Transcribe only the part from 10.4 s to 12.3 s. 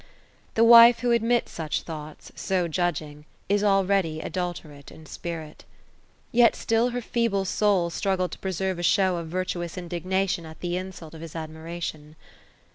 at the insult of his admiration.